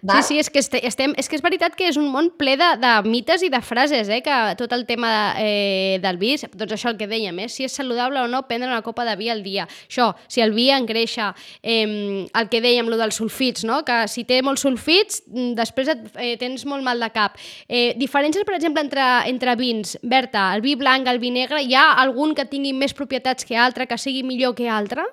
Sí, 0.00 0.06
Val? 0.06 0.22
sí, 0.22 0.38
és 0.38 0.50
que, 0.50 0.60
este, 0.60 0.80
estem, 0.86 1.14
és 1.18 1.28
que 1.28 1.36
és 1.38 1.42
veritat 1.42 1.74
que 1.74 1.88
és 1.88 1.96
un 1.96 2.06
món 2.12 2.28
ple 2.38 2.56
de, 2.60 2.68
de 2.78 2.92
mites 3.08 3.42
i 3.42 3.48
de 3.50 3.60
frases, 3.64 4.10
eh? 4.12 4.20
que 4.22 4.36
tot 4.60 4.72
el 4.76 4.84
tema 4.86 5.34
eh, 5.40 5.98
del 6.02 6.18
vi, 6.20 6.34
doncs 6.52 6.76
això 6.76 6.92
el 6.92 6.98
que 7.00 7.08
dèiem, 7.10 7.38
eh? 7.42 7.48
si 7.50 7.64
és 7.66 7.74
saludable 7.74 8.20
o 8.20 8.28
no 8.30 8.44
prendre 8.46 8.68
una 8.68 8.84
copa 8.86 9.06
de 9.08 9.16
vi 9.18 9.30
al 9.32 9.42
dia. 9.42 9.66
Això, 9.88 10.12
si 10.28 10.44
el 10.44 10.54
vi 10.54 10.68
engreixa, 10.70 11.32
eh, 11.62 12.26
el 12.28 12.50
que 12.52 12.62
dèiem, 12.62 12.86
lo 12.92 13.00
dels 13.00 13.18
sulfits, 13.18 13.64
no? 13.66 13.82
que 13.88 14.04
si 14.12 14.26
té 14.28 14.42
molts 14.46 14.66
sulfits, 14.66 15.22
mm, 15.26 15.56
després 15.58 15.90
et, 15.96 16.06
eh, 16.14 16.36
tens 16.38 16.66
molt 16.68 16.84
mal 16.86 17.00
de 17.00 17.10
cap. 17.14 17.40
Eh, 17.66 17.94
diferències, 17.98 18.44
per 18.46 18.56
exemple, 18.60 18.84
entre, 18.84 19.04
entre 19.26 19.56
vins. 19.56 19.96
Berta, 20.02 20.52
el 20.54 20.62
vi 20.62 20.76
blanc, 20.76 21.08
el 21.08 21.18
vi 21.18 21.32
negre, 21.34 21.62
hi 21.64 21.74
ha 21.74 21.92
algun 22.02 22.34
que 22.36 22.46
tingui 22.46 22.76
més 22.76 22.94
propietats 22.94 23.44
que 23.44 23.56
altre, 23.56 23.88
que 23.88 23.98
sigui 23.98 24.22
millor 24.22 24.54
que 24.54 24.68
altre? 24.68 25.04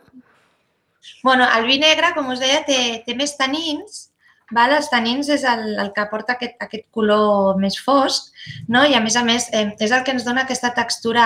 Bueno, 1.23 1.47
el 1.57 1.65
vi 1.67 1.79
negre, 1.79 2.13
com 2.15 2.29
us 2.31 2.39
deia, 2.39 2.63
té, 2.67 3.03
té 3.05 3.15
més 3.15 3.35
tanins, 3.39 4.12
Val? 4.51 4.75
Els 4.77 4.89
tanins 4.91 5.29
és 5.33 5.43
el, 5.47 5.63
el 5.79 5.91
que 5.95 6.03
aporta 6.03 6.35
aquest, 6.35 6.57
aquest 6.61 6.85
color 6.91 7.57
més 7.61 7.77
fosc 7.79 8.33
no? 8.67 8.83
i, 8.83 8.93
a 8.97 9.01
més 9.03 9.15
a 9.15 9.23
més, 9.27 9.47
eh, 9.53 9.69
és 9.79 9.91
el 9.91 10.03
que 10.03 10.13
ens 10.15 10.25
dona 10.27 10.43
aquesta 10.43 10.73
textura 10.75 11.25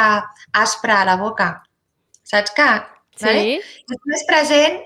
aspra 0.54 1.02
a 1.02 1.08
la 1.10 1.18
boca. 1.20 1.50
Saps 2.28 2.54
que? 2.56 2.70
Vale? 3.22 3.60
És 3.60 4.02
més 4.06 4.26
present 4.30 4.82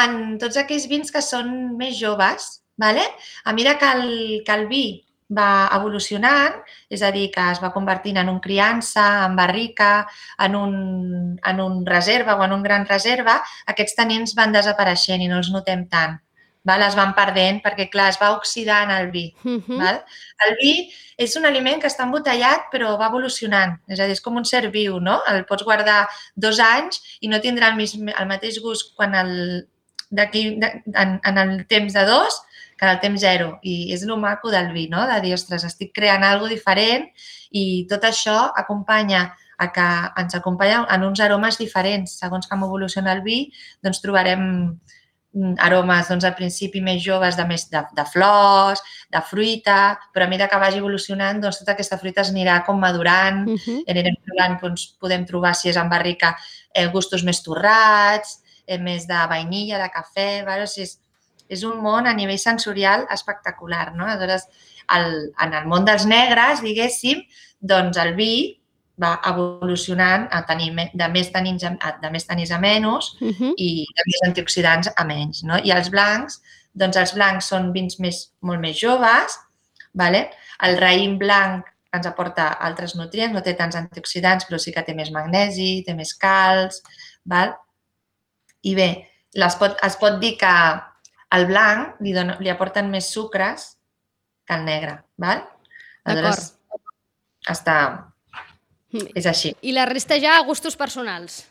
en 0.00 0.38
tots 0.40 0.56
aquells 0.60 0.86
vins 0.90 1.12
que 1.12 1.22
són 1.22 1.76
més 1.78 1.98
joves. 2.00 2.60
Vale? 2.80 3.04
A 3.46 3.52
mesura 3.54 3.76
que 3.78 3.90
el, 3.94 4.06
que 4.46 4.54
el 4.54 4.64
vi 4.66 4.86
va 5.34 5.68
evolucionant, 5.76 6.56
és 6.90 7.02
a 7.06 7.10
dir, 7.14 7.28
que 7.34 7.44
es 7.52 7.60
va 7.62 7.70
convertint 7.74 8.18
en 8.20 8.28
un 8.32 8.40
criança, 8.42 9.04
en 9.28 9.36
barrica, 9.38 10.06
en 10.42 10.56
un, 10.58 10.74
en 11.38 11.62
un 11.62 11.80
reserva 11.86 12.36
o 12.36 12.44
en 12.44 12.52
un 12.52 12.66
gran 12.66 12.84
reserva, 12.86 13.38
aquests 13.70 13.96
tanins 14.00 14.34
van 14.34 14.52
desapareixent 14.52 15.22
i 15.22 15.30
no 15.30 15.38
els 15.40 15.52
notem 15.54 15.86
tant 15.88 16.18
val? 16.64 16.82
es 16.82 16.96
van 16.98 17.14
perdent 17.16 17.60
perquè, 17.64 17.88
clar, 17.92 18.08
es 18.12 18.18
va 18.20 18.32
oxidant 18.36 18.90
el 18.90 19.10
vi. 19.10 19.26
Uh 19.44 19.60
-huh. 19.60 19.78
val? 19.78 20.02
El 20.48 20.56
vi 20.60 20.74
és 21.16 21.36
un 21.36 21.46
aliment 21.46 21.80
que 21.80 21.86
està 21.86 22.04
embotellat 22.04 22.70
però 22.72 22.96
va 22.98 23.08
evolucionant, 23.08 23.78
és 23.88 24.00
a 24.00 24.04
dir, 24.04 24.12
és 24.12 24.20
com 24.20 24.36
un 24.36 24.44
ser 24.44 24.70
viu, 24.70 24.98
no? 25.00 25.20
El 25.28 25.44
pots 25.44 25.62
guardar 25.62 26.08
dos 26.34 26.58
anys 26.58 27.00
i 27.20 27.28
no 27.28 27.40
tindrà 27.40 27.68
el, 27.68 27.76
mis, 27.76 27.94
el 27.94 28.26
mateix 28.26 28.60
gust 28.60 28.94
quan 28.96 29.14
el, 29.14 29.68
d'aquí 30.10 30.58
en, 30.94 31.20
en 31.24 31.38
el 31.38 31.66
temps 31.66 31.92
de 31.92 32.04
dos 32.04 32.42
que 32.76 32.84
en 32.86 32.90
el 32.90 33.00
temps 33.00 33.20
zero. 33.20 33.58
I 33.62 33.92
és 33.94 34.02
el 34.02 34.16
maco 34.18 34.50
del 34.50 34.72
vi, 34.72 34.88
no? 34.88 35.06
De 35.06 35.20
dir, 35.20 35.34
ostres, 35.34 35.64
estic 35.64 35.92
creant 35.94 36.24
alguna 36.24 36.50
diferent 36.50 37.08
i 37.50 37.86
tot 37.90 38.04
això 38.04 38.50
acompanya 38.56 39.34
a 39.58 39.70
que 39.72 39.86
ens 40.20 40.34
acompanya 40.34 40.84
en 40.90 41.04
uns 41.06 41.20
aromes 41.20 41.58
diferents. 41.58 42.18
Segons 42.18 42.48
com 42.50 42.64
evoluciona 42.66 43.14
el 43.14 43.22
vi, 43.22 43.38
doncs 43.82 44.02
trobarem 44.02 44.44
aromes 45.58 46.08
doncs, 46.08 46.24
al 46.24 46.34
principi 46.38 46.80
més 46.84 47.00
joves 47.02 47.36
de, 47.36 47.44
més 47.48 47.66
de, 47.70 47.82
de 47.96 48.04
flors, 48.06 48.82
de 49.10 49.22
fruita, 49.26 49.96
però 50.14 50.26
a 50.26 50.30
mesura 50.30 50.48
que 50.50 50.60
vagi 50.62 50.78
evolucionant, 50.78 51.40
doncs, 51.42 51.60
tota 51.62 51.74
aquesta 51.74 51.98
fruita 51.98 52.22
es 52.22 52.30
anirà 52.32 52.60
com 52.66 52.78
madurant, 52.80 53.44
uh 53.48 53.58
-huh. 53.58 53.80
anirem 53.90 54.16
trobant, 54.26 54.58
doncs, 54.62 54.86
podem 55.00 55.26
trobar, 55.26 55.54
si 55.54 55.68
és 55.68 55.76
en 55.76 55.88
barrica, 55.88 56.36
eh, 56.74 56.86
gustos 56.88 57.24
més 57.24 57.42
torrats, 57.42 58.40
eh, 58.66 58.78
més 58.78 59.06
de 59.06 59.26
vainilla, 59.28 59.78
de 59.78 59.90
cafè, 59.90 60.44
vale? 60.44 60.62
o 60.62 60.66
sigui, 60.66 60.84
és, 60.84 60.98
és 61.48 61.62
un 61.64 61.80
món 61.82 62.06
a 62.06 62.14
nivell 62.14 62.38
sensorial 62.38 63.06
espectacular. 63.10 63.94
No? 63.94 64.06
Aleshores, 64.06 64.48
el, 64.96 65.32
en 65.40 65.54
el 65.54 65.66
món 65.66 65.84
dels 65.84 66.06
negres, 66.06 66.62
diguéssim, 66.62 67.22
doncs 67.60 67.96
el 67.96 68.14
vi 68.14 68.63
va 69.00 69.16
evolucionant 69.26 70.28
a 70.30 70.44
tenir 70.46 70.70
de 70.94 71.08
més 71.10 71.30
tanins 71.34 71.64
a, 71.66 71.94
de 72.00 72.10
més 72.14 72.26
tanins 72.28 72.52
a 72.54 72.58
menys 72.62 73.14
uh 73.20 73.30
-huh. 73.30 73.54
i 73.56 73.86
de 73.96 74.02
més 74.06 74.22
antioxidants 74.28 74.90
a 74.96 75.04
menys. 75.04 75.42
No? 75.42 75.58
I 75.58 75.72
els 75.72 75.90
blancs, 75.90 76.40
doncs 76.72 76.96
els 76.96 77.14
blancs 77.14 77.44
són 77.46 77.72
vins 77.72 77.98
més, 77.98 78.30
molt 78.40 78.60
més 78.60 78.76
joves, 78.78 79.38
vale? 79.92 80.30
el 80.62 80.78
raïm 80.78 81.18
blanc 81.18 81.66
ens 81.94 82.06
aporta 82.06 82.48
altres 82.66 82.94
nutrients, 82.98 83.34
no 83.34 83.42
té 83.42 83.54
tants 83.54 83.76
antioxidants, 83.76 84.46
però 84.48 84.58
sí 84.58 84.72
que 84.74 84.82
té 84.82 84.94
més 84.94 85.10
magnesi, 85.14 85.84
té 85.86 85.94
més 85.94 86.14
calç, 86.14 86.80
val? 87.24 87.54
I 88.62 88.74
bé, 88.74 88.88
les 89.34 89.56
pot, 89.60 89.76
es 89.86 89.96
pot 90.00 90.18
dir 90.22 90.36
que 90.40 90.54
el 91.36 91.46
blanc 91.46 92.00
li, 92.00 92.14
dona, 92.16 92.36
li 92.40 92.50
aporten 92.50 92.90
més 92.90 93.10
sucres 93.14 93.76
que 94.46 94.54
el 94.58 94.64
negre, 94.64 94.98
val? 95.18 95.44
Aleshores, 96.04 96.50
està... 97.50 97.78
Mm. 98.94 99.10
És 99.18 99.26
així. 99.26 99.52
I 99.66 99.74
la 99.74 99.84
resta 99.90 100.16
ja 100.22 100.36
a 100.38 100.44
gustos 100.46 100.76
personals. 100.78 101.42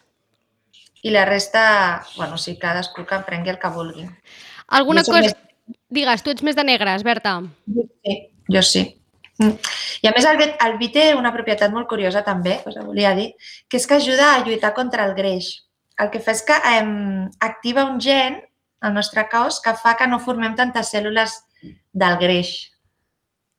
I 1.03 1.11
la 1.11 1.25
resta, 1.27 2.05
bueno, 2.15 2.37
sí, 2.39 2.55
cadascú 2.57 3.03
que 3.05 3.15
en 3.19 3.25
prengui 3.27 3.51
el 3.51 3.59
que 3.59 3.69
vulgui. 3.69 4.07
Alguna 4.67 5.03
cosa... 5.03 5.19
més- 5.21 5.35
Digues, 5.93 6.23
tu 6.23 6.31
ets 6.31 6.43
més 6.43 6.55
de 6.55 6.63
negres, 6.63 7.03
Berta. 7.03 7.37
Sí, 8.03 8.13
jo 8.51 8.61
sí. 8.65 8.81
Mm. 9.39 9.53
I 10.03 10.07
a 10.09 10.13
més 10.15 10.25
el 10.27 10.41
el 10.43 10.77
vi 10.79 10.89
té 10.91 11.05
una 11.15 11.31
propietat 11.33 11.71
molt 11.71 11.87
curiosa 11.89 12.23
també, 12.23 12.61
us 12.67 12.75
ho 12.77 12.83
volia 12.85 13.13
dir, 13.15 13.33
que 13.67 13.77
és 13.77 13.87
que 13.87 13.95
ajuda 13.99 14.33
a 14.33 14.41
lluitar 14.43 14.73
contra 14.73 15.05
el 15.05 15.13
greix. 15.15 15.63
El 15.99 16.09
que 16.09 16.19
fa 16.19 16.31
és 16.31 16.41
que 16.43 16.55
eh, 16.55 17.29
activa 17.39 17.85
un 17.85 17.99
gen 18.01 18.41
al 18.81 18.93
nostre 18.93 19.27
cos 19.29 19.61
que 19.61 19.73
fa 19.79 19.95
que 19.95 20.07
no 20.07 20.19
formem 20.19 20.55
tantes 20.55 20.91
cèl·lules 20.93 21.37
del 21.93 22.17
greix. 22.19 22.71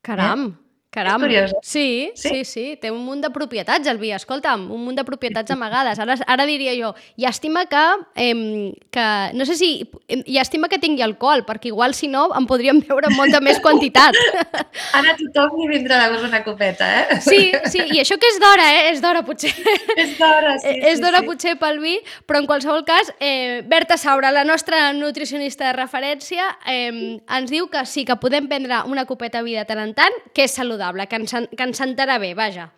Caram, 0.05 0.51
caram. 0.95 1.25
Eh? 1.27 1.49
Sí, 1.63 2.13
sí, 2.15 2.29
Sí? 2.29 2.45
sí, 2.45 2.65
té 2.81 2.91
un 2.95 3.03
munt 3.05 3.21
de 3.25 3.31
propietats 3.35 3.89
el 3.91 3.99
vi, 3.99 4.13
escolta'm, 4.15 4.69
un 4.73 4.85
munt 4.87 4.97
de 4.97 5.05
propietats 5.05 5.51
amagades. 5.51 5.99
Ara, 5.99 6.15
ara 6.31 6.47
diria 6.47 6.73
jo, 6.79 6.93
llàstima 7.21 7.65
que, 7.71 7.83
eh, 8.15 8.73
que, 8.95 9.07
no 9.35 9.45
sé 9.49 9.57
si, 9.59 9.71
llàstima 10.27 10.69
que 10.71 10.79
tingui 10.79 11.03
alcohol, 11.03 11.43
perquè 11.49 11.73
igual 11.73 11.95
si 11.99 12.07
no 12.09 12.29
en 12.39 12.47
podríem 12.47 12.81
beure 12.87 13.11
en 13.11 13.17
molta 13.19 13.41
més 13.45 13.59
quantitat. 13.61 14.15
Ara 14.99 15.17
tothom 15.19 15.59
li 15.61 15.69
vindrà 15.75 16.01
de 16.05 16.13
gust 16.15 16.25
una 16.29 16.43
copeta, 16.45 16.87
eh? 17.03 17.21
Sí, 17.25 17.53
sí, 17.73 17.81
i 17.95 18.01
això 18.03 18.19
que 18.21 18.31
és 18.31 18.39
d'hora, 18.43 18.69
eh? 18.75 18.85
És 18.93 19.01
d'hora, 19.03 19.25
potser. 19.27 19.51
És 19.97 20.17
d'hora, 20.19 20.57
sí, 20.61 20.69
Eh, 20.69 20.93
és 20.93 20.99
sí, 20.99 21.03
d'hora 21.03 21.21
sí. 21.21 21.27
potser 21.27 21.57
pel 21.59 21.81
vi, 21.83 21.97
però 22.27 22.39
en 22.41 22.47
qualsevol 22.47 22.85
cas, 22.85 23.11
eh, 23.21 23.63
Berta 23.67 23.97
Saura, 23.99 24.31
la 24.33 24.45
nostra 24.45 24.93
nutricionista 24.93 25.67
de 25.67 25.73
referència, 25.79 26.45
eh, 26.67 27.19
ens 27.27 27.51
diu 27.51 27.69
que 27.73 27.85
sí 27.87 28.05
que 28.05 28.17
podem 28.21 28.47
prendre 28.49 28.83
una 28.87 29.05
copeta 29.07 29.39
de 29.39 29.45
vi 29.45 29.55
de 29.57 29.65
tant 29.65 29.79
en 29.83 29.95
tant, 29.95 30.13
que 30.35 30.45
és 30.45 30.51
saludable, 30.55 30.84
que 30.93 31.17
ens, 31.17 31.33
en- 31.35 31.49
que 31.49 31.63
ens 31.63 31.79
sentarà 31.81 32.19
bé, 32.19 32.35
vaja. 32.35 32.73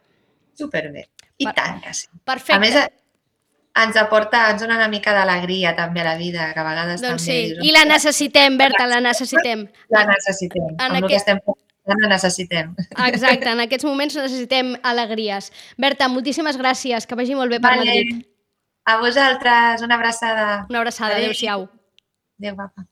Superbé. 0.55 1.09
I 1.39 1.45
Per- 1.45 1.55
tant 1.55 1.83
que 1.83 1.93
sí. 1.95 2.07
Perfecte. 2.25 2.55
A 2.55 2.59
més, 2.59 2.77
ens 3.77 3.97
aporta, 3.97 4.51
ens 4.51 4.63
dona 4.63 4.77
una 4.77 4.89
mica 4.89 5.13
d'alegria 5.13 5.75
també 5.77 6.01
a 6.01 6.05
la 6.05 6.17
vida, 6.17 6.53
que 6.55 6.61
a 6.61 6.65
vegades 6.65 7.03
doncs 7.03 7.23
sí, 7.23 7.29
també... 7.31 7.55
dius, 7.55 7.67
i 7.67 7.73
la 7.73 7.85
necessitem, 7.85 8.57
Berta, 8.57 8.87
la 8.87 9.01
necessitem. 9.01 9.67
La 9.91 10.07
necessitem. 10.07 10.71
En 10.79 10.81
Amb 10.81 10.95
el 10.97 11.05
aquest- 11.05 11.09
que 11.09 11.17
estem 11.17 11.41
la 11.87 12.09
necessitem. 12.09 12.75
Exacte, 13.07 13.49
en 13.49 13.61
aquests 13.61 13.85
moments 13.85 14.17
necessitem 14.17 14.73
alegries. 14.83 15.53
Berta, 15.77 16.09
moltíssimes 16.09 16.57
gràcies, 16.59 17.07
que 17.07 17.15
vagi 17.15 17.35
molt 17.39 17.51
bé 17.53 17.61
per 17.61 17.77
Madrid. 17.77 18.25
A 18.87 18.97
vosaltres, 18.99 19.83
una 19.83 19.95
abraçada. 19.95 20.67
Una 20.71 20.79
abraçada, 20.81 21.15
Adéu. 21.15 21.27
adéu-siau. 21.31 21.69
Adéu, 22.41 22.55
guapa. 22.57 22.87